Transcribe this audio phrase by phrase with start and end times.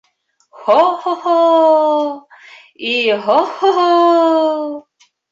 [0.67, 1.33] Һо-һо-һо,
[2.91, 3.83] и-һо-һо-һо!